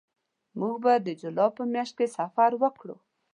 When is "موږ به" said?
0.59-0.93